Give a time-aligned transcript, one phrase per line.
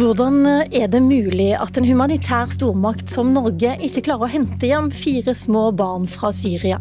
[0.00, 4.88] Hvordan er det mulig at en humanitær stormakt som Norge ikke klarer å hente hjem
[4.96, 6.78] fire små barn fra Syria?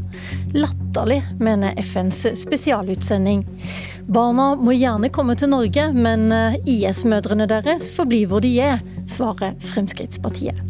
[0.55, 3.43] Latterlig, mener FNs spesialutsending.
[4.07, 6.31] Barna må gjerne komme til Norge, men
[6.63, 8.79] IS-mødrene deres får bli hvor de er,
[9.11, 10.68] svarer Fremskrittspartiet.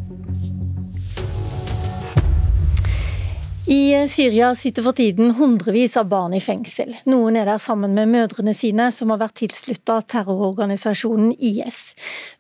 [3.70, 6.96] I Syria sitter for tiden hundrevis av barn i fengsel.
[7.06, 11.92] Noen er der sammen med mødrene sine, som har vært tilslutta terrororganisasjonen IS.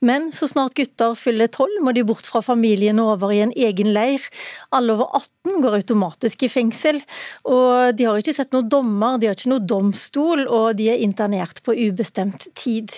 [0.01, 3.53] Men så snart gutter fyller tolv, må de bort fra familien og over i en
[3.53, 4.25] egen leir.
[4.73, 6.97] Alle over 18 går automatisk i fengsel.
[7.45, 11.05] Og de har ikke sett noen dommer, de har ikke noen domstol, og de er
[11.05, 12.95] internert på ubestemt tid.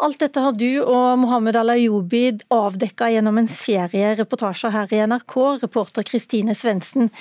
[0.00, 2.24] Alt dette har du og Mohammed Alayoubi
[2.56, 7.12] avdekka gjennom en serie reportasjer her i NRK, reporter Kristine Svendsen.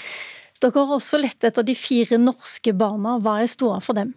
[0.63, 3.17] Dere har også lett etter de fire norske barna.
[3.19, 4.13] Hva er ståa for dem?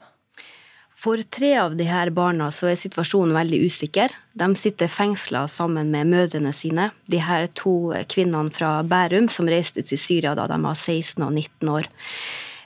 [0.99, 4.11] For tre av de her barna så er situasjonen veldig usikker.
[4.35, 6.89] De sitter fengsla sammen med mødrene sine.
[7.07, 11.31] De her to kvinnene fra Bærum som reiste til Syria da de var 16 og
[11.31, 11.87] 19 år.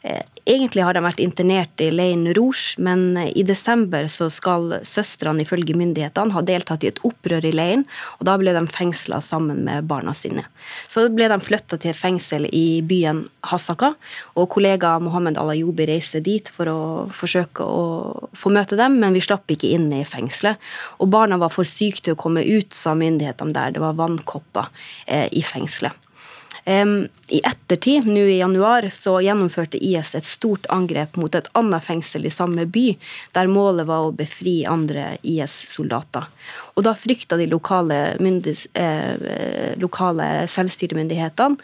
[0.02, 5.76] Egentlig har de vært internert i Lane Rouge, men i desember så skal søstrene ifølge
[5.78, 7.84] myndighetene ha deltatt i et opprør i leiren,
[8.18, 10.42] og da ble de fengsla sammen med barna sine.
[10.90, 13.92] Så ble de flytta til fengsel i byen Hasaka,
[14.34, 16.80] og kollega Mohammed Alayoubi reiser dit for å
[17.14, 17.86] forsøke å
[18.34, 20.58] få møte dem, men vi slapp ikke inn i fengselet.
[20.98, 23.76] Og barna var for syke til å komme ut, sa myndighetene der.
[23.76, 24.72] Det var vannkopper
[25.06, 26.01] eh, i fengselet.
[26.64, 32.28] I ettertid, nå i januar, så gjennomførte IS et stort angrep mot et annet fengsel
[32.28, 32.92] i samme by,
[33.34, 36.28] der målet var å befri andre IS-soldater.
[36.76, 38.16] Og da frykta de lokale,
[38.74, 41.58] eh, lokale selvstyremyndighetene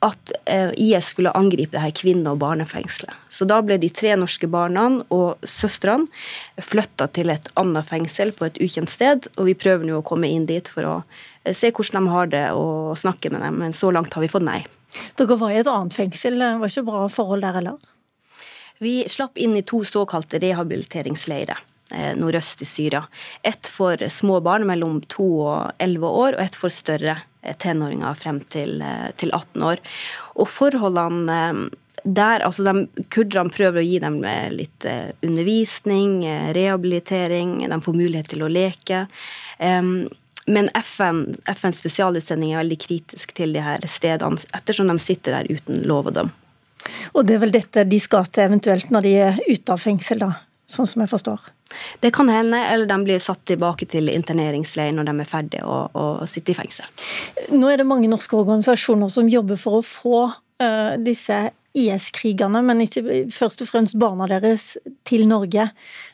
[0.00, 3.12] at eh, IS skulle angripe det her kvinne- og barnefengselet.
[3.28, 6.08] Så da ble de tre norske barna og søstrene
[6.64, 10.30] flytta til et annet fengsel på et ukjent sted, og vi prøver nå å komme
[10.32, 10.96] inn dit for å
[11.44, 14.32] eh, se hvordan de har det og snakke med dem, men så langt har vi
[14.32, 14.62] fått nei.
[15.20, 17.90] Dere var i et annet fengsel, det var ikke bra forhold der heller?
[18.80, 21.58] Vi slapp inn i to såkalte rehabiliteringsleirer
[21.92, 23.04] eh, nordøst i Syria.
[23.44, 27.20] Ett for små barn mellom to og elleve år, og ett for større
[27.62, 28.82] tenåringer frem til,
[29.16, 29.82] til 18 år.
[30.36, 31.38] Og forholdene
[32.04, 34.20] der, altså de, Kurderne prøver å gi dem
[34.54, 34.86] litt
[35.26, 36.22] undervisning,
[36.56, 39.02] rehabilitering, de får mulighet til å leke.
[40.50, 45.50] Men FN, FNs spesialutsending er veldig kritisk til de her stedene, ettersom de sitter der
[45.52, 46.32] uten lov og dom.
[47.12, 50.24] Og det er vel dette de skal til eventuelt når de er ute av fengsel,
[50.24, 50.32] da?
[50.70, 51.50] sånn som jeg forstår?
[52.00, 55.80] Det kan hende, eller de blir satt tilbake til interneringsleir når de er ferdige å,
[55.94, 56.88] og sitte i fengsel.
[57.54, 61.42] Nå er det mange norske organisasjoner som jobber for å få uh, disse
[61.76, 64.72] IS-krigerne, men ikke først og fremst barna deres,
[65.06, 65.68] til Norge.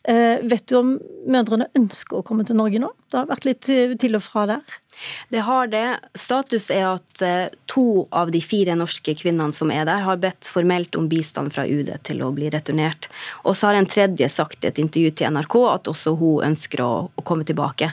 [0.09, 0.97] Eh, vet du om
[1.28, 2.91] mødrene ønsker å komme til Norge nå?
[3.11, 4.77] Det har vært litt til og fra der?
[5.28, 5.84] Det har det.
[6.15, 10.49] Status er at eh, to av de fire norske kvinnene som er der, har bedt
[10.53, 13.11] formelt om bistand fra UD til å bli returnert.
[13.44, 16.84] Og så har en tredje sagt i et intervju til NRK at også hun ønsker
[16.84, 17.93] å, å komme tilbake.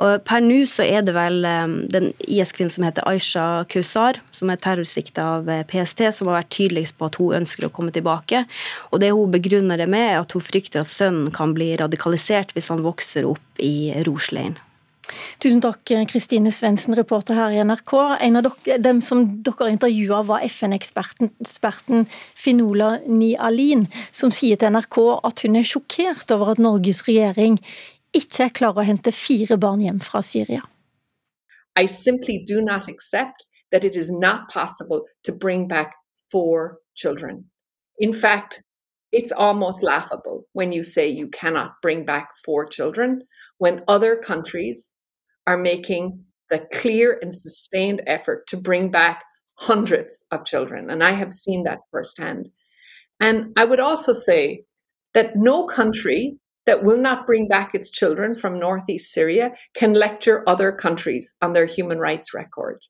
[0.00, 4.52] Og per nå så er det vel eh, den IS-kvinnen som heter Aisha Kausar, som
[4.52, 7.94] er terrorsikta av eh, PST, som har vært tydeligst på at hun ønsker å komme
[7.94, 8.44] tilbake.
[8.90, 12.56] Og det hun begrunner det med, er at hun frykter at sønnen kan bli radikalisert
[12.56, 14.58] hvis han vokser opp i Rosleiren.
[15.42, 17.94] Tusen takk, Kristine Svendsen, reporter her i NRK.
[18.22, 22.06] En av dere, dem som dere intervjua, var FN-eksperten
[22.38, 27.58] Finola Nialin, som sier til NRK at hun er sjokkert over at Norges regjering
[28.12, 30.62] ikke klarer å hente fire barn hjem fra Syria.
[31.76, 35.94] I simply do not accept that it is not possible to bring back
[36.30, 37.46] four children.
[37.98, 38.62] In fact,
[39.12, 43.22] it's almost laughable when you say you cannot bring back four children
[43.58, 44.92] when other countries
[45.46, 49.22] are making the clear and sustained effort to bring back
[49.54, 50.90] hundreds of children.
[50.90, 52.50] And I have seen that firsthand.
[53.20, 54.64] And I would also say
[55.14, 60.44] that no country that will not bring back its children from northeast Syria can lecture
[60.46, 62.80] other countries on their human rights record.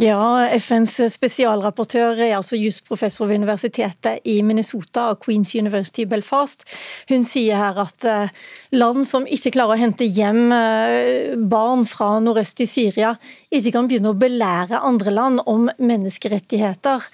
[0.00, 6.62] Ja, FNs spesialrapportør er altså jusprofessor ved universitetet i Minnesota og Queens University Belfast.
[7.10, 8.30] Hun sier her at eh,
[8.72, 13.10] land som ikke klarer å hente hjem eh, barn fra nordøst i Syria,
[13.52, 17.04] ikke kan begynne å belære andre land om menneskerettigheter.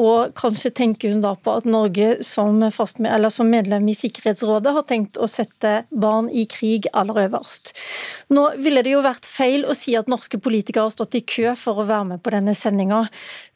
[0.00, 4.88] Og kanskje tenker hun da på at Norge som, med, som medlem i Sikkerhetsrådet har
[4.88, 7.74] tenkt å sette barn i krig aller øverst.
[8.32, 11.52] Nå ville det jo vært feil å si at norske politikere har stått i kø
[11.58, 13.04] for å være med på denne sendinga.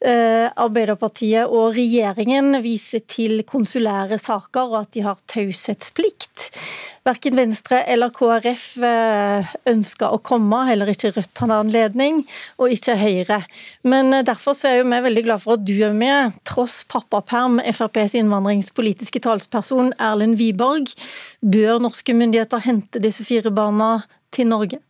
[0.01, 6.49] Eh, Arbeiderpartiet og regjeringen viser til konsulære saker og at de har taushetsplikt.
[7.05, 8.63] Verken Venstre eller KrF
[9.69, 12.23] ønsker å komme, heller ikke Rødt har anledning,
[12.57, 13.41] og ikke Høyre.
[13.85, 18.17] Men eh, derfor er vi veldig glad for at du er med, tross pappaperm, FrPs
[18.21, 20.91] innvandringspolitiske talsperson Erlend Wiborg.
[21.45, 23.99] Bør norske myndigheter hente disse fire barna
[24.33, 24.81] til Norge?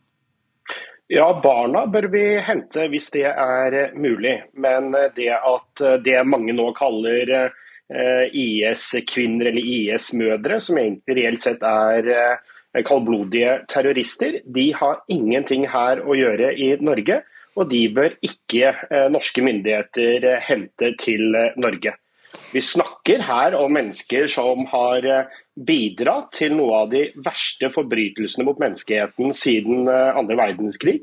[1.08, 4.40] Ja, barna bør vi hente hvis det er eh, mulig.
[4.58, 7.52] Men eh, det at eh, det mange nå kaller
[7.86, 12.08] IS-kvinner eller IS-mødre, som egentlig reelt sett er
[12.82, 17.20] kaldblodige terrorister, de har ingenting her å gjøre i Norge.
[17.54, 18.72] Og de bør ikke
[19.14, 21.30] norske myndigheter hente til
[21.62, 21.94] Norge.
[22.52, 25.06] Vi snakker her om mennesker som har
[25.56, 31.00] bidratt til noe av de verste forbrytelsene mot menneskeheten siden eh, andre verdenskrig.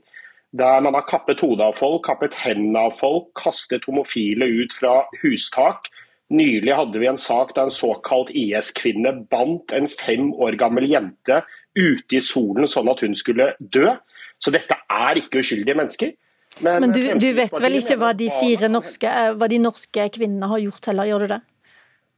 [0.53, 4.99] Der man har kappet hodet av folk, kappet hendene av folk, kastet homofile ut fra
[5.23, 5.89] hustak.
[6.33, 11.41] Nylig hadde vi en sak da en såkalt IS-kvinne bandt en fem år gammel jente
[11.73, 13.95] ute i solen sånn at hun skulle dø.
[14.37, 16.13] Så dette er ikke uskyldige mennesker.
[16.61, 20.05] Men, Men du, du, vet vel ikke hva de fire norske, eh, hva de norske
[20.13, 21.41] kvinnene har gjort heller, gjør du det?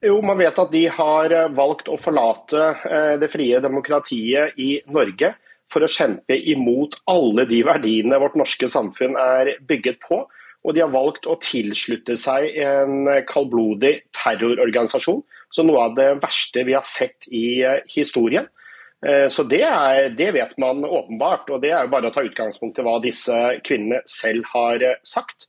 [0.05, 4.77] Jo, man vet at de har eh, valgt å forlate eh, det frie demokratiet i
[4.91, 5.33] Norge
[5.71, 10.21] for å kjempe imot alle de verdiene vårt norske samfunn er bygget på.
[10.65, 15.21] Og de har valgt å tilslutte seg en kaldblodig terrororganisasjon.
[15.53, 18.49] Så noe av det verste vi har sett i eh, historien.
[19.03, 22.79] Så det, er, det, vet man åpenbart, og det er jo bare å ta utgangspunkt
[22.79, 25.45] i hva disse kvinnene selv har sagt.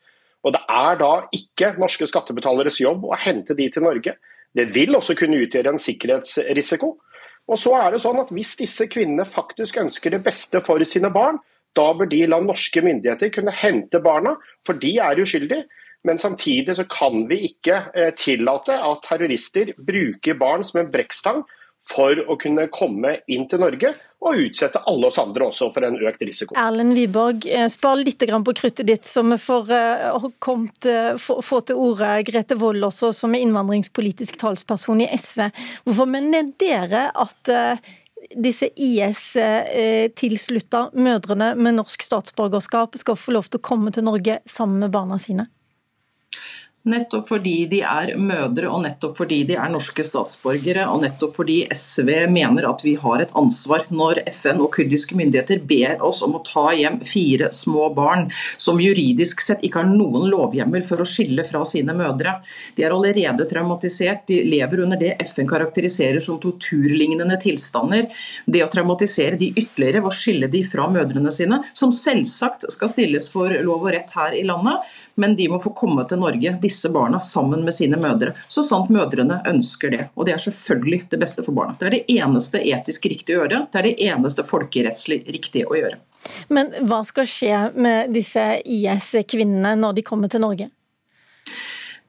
[0.46, 4.16] Og Det er da ikke norske skattebetaleres jobb å hente de til Norge.
[4.54, 6.92] Det vil også kunne utgjøre en sikkerhetsrisiko.
[7.46, 11.10] Og så er det sånn at Hvis disse kvinnene faktisk ønsker det beste for sine
[11.14, 11.40] barn,
[11.76, 15.66] da bør de la norske myndigheter kunne hente barna, for de er uskyldige.
[16.06, 21.42] Men samtidig så kan vi ikke eh, tillate at terrorister bruker barn som en brekkstang
[21.86, 23.92] for å kunne komme inn til Norge
[24.26, 26.56] og utsette alle oss andre også for en økt risiko.
[26.58, 29.70] Erlend Wiborg, eh, spar litt på kruttet ditt, så vi får
[30.42, 35.46] kommet, uh, få til ordet Grete Wold også, som er innvandringspolitisk talsperson i SV.
[35.84, 37.52] Hvorfor mener dere at
[38.34, 44.78] disse IS-tilslutta mødrene med norsk statsborgerskap skal få lov til å komme til Norge sammen
[44.82, 45.44] med barna sine?
[46.86, 50.84] Nettopp fordi de er mødre og nettopp fordi de er norske statsborgere.
[50.86, 55.64] Og nettopp fordi SV mener at vi har et ansvar når FN og kurdiske myndigheter
[55.66, 60.28] ber oss om å ta hjem fire små barn som juridisk sett ikke har noen
[60.30, 62.36] lovhjemmel for å skille fra sine mødre.
[62.78, 68.06] De er allerede traumatisert, de lever under det FN karakteriserer som torturlignende tilstander.
[68.46, 72.94] Det å traumatisere de ytterligere ved å skille de fra mødrene sine, som selvsagt skal
[72.94, 74.86] stilles for lov og rett her i landet,
[75.18, 76.54] men de må få komme til Norge.
[76.62, 80.08] Disse disse barna sammen med sine mødre, så sant mødrene ønsker det.
[80.14, 81.76] Og det er selvfølgelig det beste for barna.
[81.80, 85.78] Det er det eneste etisk riktige å gjøre, det er det eneste folkerettslig riktige å
[85.78, 86.00] gjøre.
[86.52, 90.68] Men hva skal skje med disse IS-kvinnene når de kommer til Norge?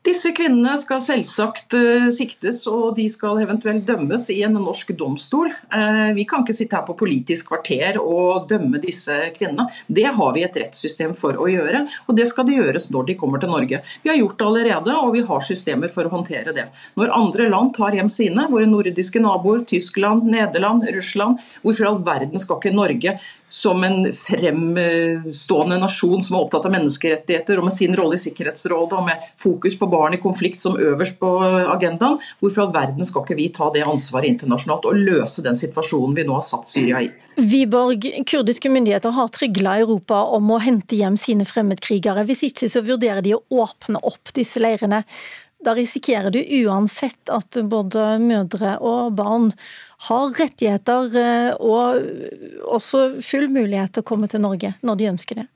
[0.08, 5.50] Disse kvinnene skal selvsagt uh, siktes og de skal eventuelt dømmes i en norsk domstol.
[5.68, 9.66] Uh, vi kan ikke sitte her på Politisk kvarter og dømme disse kvinnene.
[9.92, 13.18] Det har vi et rettssystem for å gjøre, og det skal det gjøres når de
[13.20, 13.82] kommer til Norge.
[14.06, 16.70] Vi har gjort det allerede, og vi har systemer for å håndtere det.
[16.96, 22.00] Når andre land tar hjem sine, våre nordiske naboer, Tyskland, Nederland, Russland, hvorfor i all
[22.08, 23.18] verden skal ikke Norge
[23.52, 28.96] som en fremstående nasjon som er opptatt av menneskerettigheter og med sin rolle i Sikkerhetsrådet
[28.96, 31.32] og med fokus på barn i konflikt som øverst på
[31.74, 32.20] agendaen.
[32.42, 36.28] Hvorfor all verden skal ikke vi ta det ansvaret internasjonalt og løse den situasjonen vi
[36.28, 37.10] nå har satt Syria i?
[37.38, 42.26] Wiborg, kurdiske myndigheter har trygla Europa om å hente hjem sine fremmedkrigere.
[42.28, 45.04] Hvis ikke så vurderer de å åpne opp disse leirene.
[45.66, 49.50] Da risikerer du uansett at både mødre og barn
[50.06, 55.42] har rettigheter eh, og også full mulighet til å komme til Norge når de ønsker
[55.42, 55.48] det.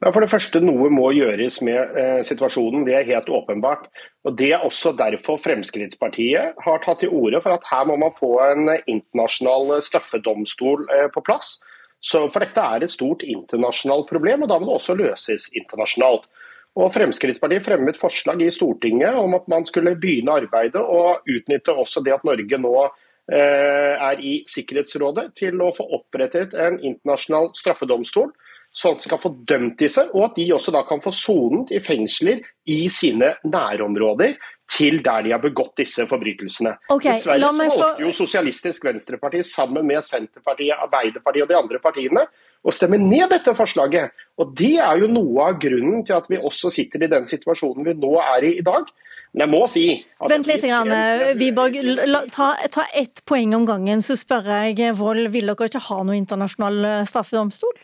[0.00, 3.90] For det første, Noe må gjøres med eh, situasjonen, det er helt åpenbart.
[4.24, 8.16] Og Det er også derfor Fremskrittspartiet har tatt til orde for at her må man
[8.16, 11.58] få en internasjonal straffedomstol eh, på plass.
[12.00, 16.24] Så for Dette er et stort internasjonalt problem, og da må det også løses internasjonalt.
[16.80, 22.00] Og Fremskrittspartiet fremmet forslag i Stortinget om at man skulle begynne arbeidet og utnytte også
[22.06, 28.30] det at Norge nå eh, er i Sikkerhetsrådet til å få opprettet en internasjonal straffedomstol
[28.70, 31.72] sånn at de skal få dømt disse, og at de også da kan få sonet
[31.74, 34.36] i fengsler i sine nærområder
[34.70, 36.76] til der de har begått disse forbrytelsene.
[36.94, 42.24] Okay, Dessverre så valgte jo Sosialistisk Venstreparti sammen med Senterpartiet, Arbeiderpartiet og de andre partiene
[42.62, 44.14] å stemme ned dette forslaget.
[44.38, 47.86] Og Det er jo noe av grunnen til at vi også sitter i den situasjonen
[47.88, 48.86] vi nå er i i dag.
[49.32, 49.84] Men jeg må si
[50.30, 50.64] Vent litt,
[51.38, 51.76] Wiborg.
[52.34, 56.18] Ta, ta ett poeng om gangen, så spør jeg Vold, vil dere ikke ha noe
[56.18, 57.78] internasjonal eh, straffedomstol?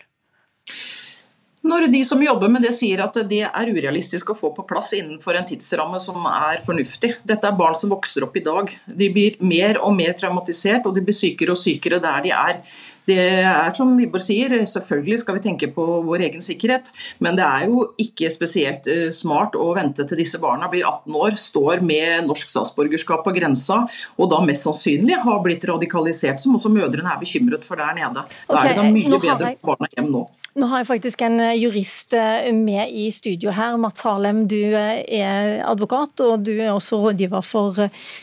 [1.66, 4.92] Når de som jobber med det sier at det er urealistisk å få på plass
[4.94, 7.16] innenfor en tidsramme som er fornuftig.
[7.26, 8.70] Dette er barn som vokser opp i dag.
[8.86, 12.60] De blir mer og mer traumatisert, og de blir sykere og sykere der de er.
[13.06, 16.92] Det er som Vibor sier, selvfølgelig skal vi tenke på vår egen sikkerhet,
[17.22, 21.18] men det er jo ikke spesielt eh, smart å vente til disse barna blir 18
[21.18, 23.84] år, står med norsk statsborgerskap på grensa,
[24.18, 28.26] og da mest sannsynlig har blitt radikalisert, som også mødrene er bekymret for der nede.
[28.50, 30.26] Da er det da mye bedre for barna hjem nå.
[30.56, 33.76] Nå har jeg faktisk en eh, jurist eh, med i studio her.
[33.80, 37.76] Mats Harlem, du eh, er advokat, og du er også rådgiver for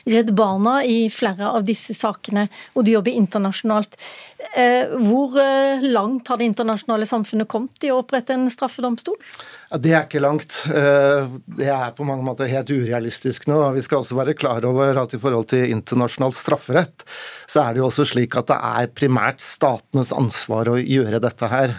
[0.09, 3.99] Redd Barna i flere av disse sakene, og du jobber internasjonalt.
[4.53, 5.33] Hvor
[5.87, 9.15] langt har det internasjonale samfunnet kommet i å opprette en straffedomstol?
[9.71, 10.57] Ja, det er ikke langt.
[10.67, 13.57] Det er på mange måter helt urealistisk nå.
[13.73, 17.05] Vi skal også være klar over at i forhold til internasjonal strafferett,
[17.49, 21.49] så er det jo også slik at det er primært statenes ansvar å gjøre dette
[21.49, 21.73] her.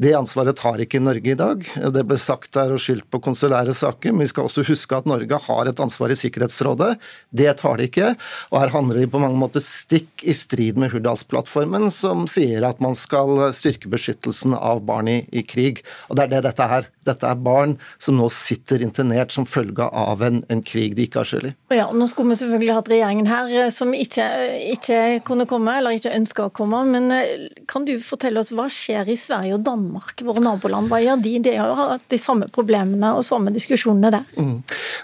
[0.00, 1.64] Det ansvaret tar ikke Norge i dag.
[1.94, 5.08] Det ble sagt der og skyldt på konsulære saker, men vi skal også huske at
[5.10, 6.94] Norge har et ansvar i Sikkerhetsrådet.
[7.30, 8.12] Det tar de ikke.
[8.50, 12.82] Og her handler det på mange måter stikk i strid med Hurdalsplattformen, som sier at
[12.84, 15.84] man skal styrke beskyttelsen av barn i, i krig.
[16.08, 19.86] Og det er det dette her dette er barn som nå sitter internert som følge
[19.86, 21.52] av en, en krig de ikke har skyld i.
[21.74, 24.26] Ja, nå skulle vi selvfølgelig hatt regjeringen her eh, som ikke,
[24.74, 26.82] ikke kunne komme, eller ikke ønska å komme.
[26.90, 30.90] Men eh, kan du fortelle oss hva skjer i Sverige og Danmark, våre naboland?
[30.92, 31.36] Hva gjør de?
[31.46, 34.28] De har jo hatt de samme problemene og samme diskusjonene der.
[34.36, 34.58] Mm.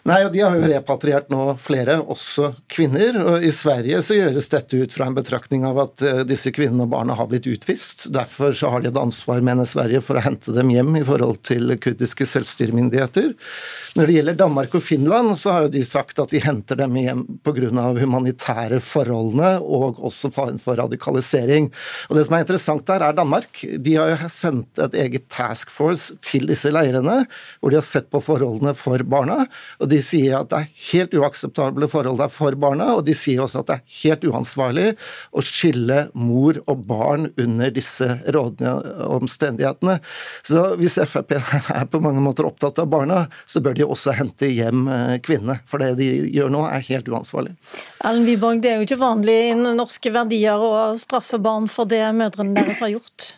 [0.07, 3.17] Nei, og De har jo repatriert nå flere, også kvinner.
[3.23, 6.85] og I Sverige så gjøres dette ut fra en betraktning av at eh, disse kvinnene
[6.87, 8.09] og barna har blitt utvist.
[8.15, 11.41] Derfor så har de et ansvar, mener Sverige, for å hente dem hjem i forhold
[11.47, 13.33] til kurdiske selvstyremyndigheter.
[13.97, 16.99] Når det gjelder Danmark og Finland, så har jo de sagt at de henter dem
[17.01, 17.71] hjem pga.
[17.97, 21.71] humanitære forholdene og også faren for radikalisering.
[22.11, 23.63] Og Det som er interessant der, er Danmark.
[23.63, 27.25] De har jo sendt et eget task force til disse leirene,
[27.61, 29.47] hvor de har sett på forholdene for barna.
[29.81, 33.43] og De sier at det er helt uakseptable forhold der for barna, og de sier
[33.45, 34.89] også at det er helt uansvarlig
[35.33, 38.75] å skille mor og barn under disse rådende
[39.07, 39.99] omstendighetene.
[40.47, 41.37] Så hvis Frp
[41.77, 45.59] er på mange måter opptatt av barna, så bør de også hente hjem eh, kvinnene.
[45.69, 47.57] For det de gjør nå, er helt uansvarlig.
[48.05, 52.05] Ellen Wiborg, det er jo ikke vanlig i norske verdier å straffe barn for det
[52.17, 53.35] mødrene deres har gjort?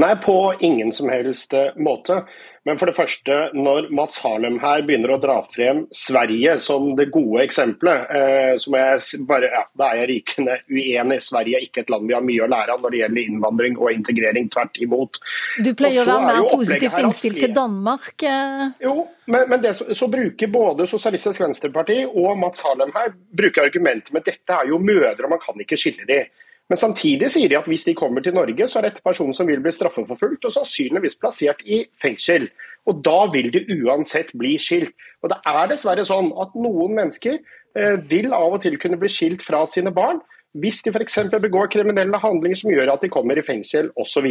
[0.00, 2.22] Nei, på ingen som helst eh, måte.
[2.68, 7.06] Men for det første, når Mats Harlem her begynner å dra frem Sverige som det
[7.14, 11.16] gode eksempelet, eh, så må jeg bare, ja, da er jeg rykende uenig.
[11.24, 13.78] Sverige er ikke et land vi har mye å lære av når det gjelder innvandring
[13.80, 14.50] og integrering.
[14.52, 15.16] Tvert imot.
[15.64, 18.26] Du pleier å være mer positivt innstilt til Danmark?
[18.28, 18.66] Eh.
[18.84, 18.94] Jo,
[19.32, 24.26] men, men det, så bruker både Sosialistisk Venstreparti og Mats Harlem her bruker argumentet med
[24.26, 26.28] at dette er jo mødre, og man kan ikke skille dem.
[26.68, 29.48] Men samtidig sier de at hvis de kommer til Norge, så er dette personer som
[29.48, 32.50] vil bli straffeforfulgt og sannsynligvis plassert i fengsel.
[32.88, 34.92] Og da vil de uansett bli skilt.
[35.24, 39.10] Og det er dessverre sånn at noen mennesker eh, vil av og til kunne bli
[39.12, 40.20] skilt fra sine barn.
[40.58, 41.18] Hvis de f.eks.
[41.40, 44.28] begår kriminelle handlinger som gjør at de kommer i fengsel osv.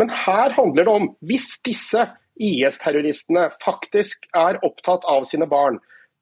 [0.00, 2.08] Men her handler det om hvis disse
[2.40, 5.76] IS-terroristene faktisk er opptatt av sine barn,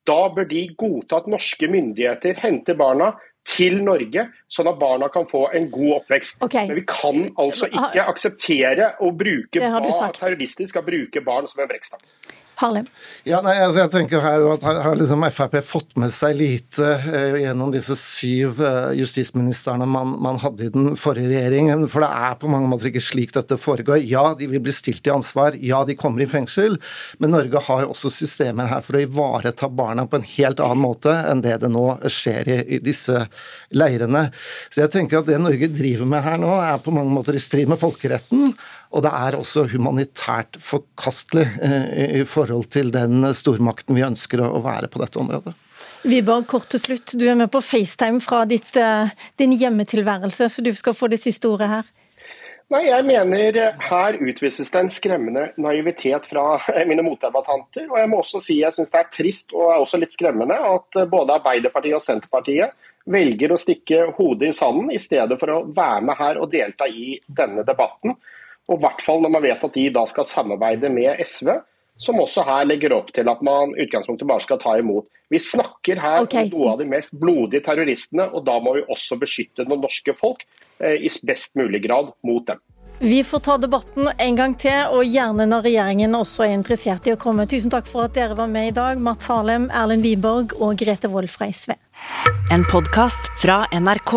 [0.09, 3.13] da bør de godta at norske myndigheter henter barna,
[3.49, 6.43] til Norge, sånn at barna kan få en god oppvekst.
[6.45, 6.69] Okay.
[6.69, 11.71] Men vi kan altså ikke akseptere å bruke barn, terrorister skal bruke barn som en
[11.71, 12.03] brekkstang.
[12.59, 12.87] Harlem?
[13.29, 16.89] Ja, nei, altså jeg tenker her at her har liksom Frp fått med seg lite
[17.05, 21.87] uh, gjennom disse syv uh, justisministrene man, man, hadde i den forrige regjeringen.
[21.91, 24.01] For det er på mange måter ikke slik dette foregår.
[24.03, 25.55] Ja, de vil bli stilt til ansvar.
[25.63, 26.81] Ja, de kommer i fengsel.
[27.23, 31.15] Men Norge har også systemer her for å ivareta barna på en helt annen måte
[31.29, 33.23] enn det det nå skjer i, i disse
[33.71, 34.29] leirene.
[34.67, 37.43] Så jeg tenker at det Norge driver med her nå, er på mange måter i
[37.43, 38.53] strid med folkeretten.
[38.89, 44.63] Og det er også humanitært forkastelig eh, i forhold til den stormakten vi ønsker å
[44.65, 45.55] være på dette området.
[46.09, 47.13] Wiborg, kort til slutt.
[47.19, 51.21] Du er med på FaceTime fra ditt, eh, din hjemmetilværelse, så du skal få det
[51.21, 51.95] siste ordet her.
[52.69, 56.59] Nei, jeg mener Her utvises det en skremmende naivitet fra
[56.91, 57.87] mine motdebattanter.
[57.89, 60.57] Og jeg må også si jeg syns det er trist og er også litt skremmende
[60.57, 62.77] at både Arbeiderpartiet og Senterpartiet
[63.09, 66.89] velger å stikke hodet i sanden i stedet for å være med her og delta
[66.93, 68.19] i denne debatten.
[68.69, 71.55] Og i hvert fall når man vet at de da skal samarbeide med SV,
[71.99, 75.09] som også her legger opp til at man utgangspunktet bare skal ta imot.
[75.33, 76.47] Vi snakker her okay.
[76.47, 80.15] om noe av de mest blodige terroristene, og da må vi også beskytte det norske
[80.17, 80.47] folk
[80.79, 82.63] eh, i best mulig grad mot dem.
[82.99, 87.15] Vi får ta debatten en gang til, og gjerne når regjeringen også er interessert i
[87.15, 87.47] å komme.
[87.47, 91.11] Tusen takk for at dere var med i dag, Mats Harlem, Erlend Wiborg og Grete
[91.13, 91.77] Wold fra SV.
[92.55, 94.17] En podkast fra NRK.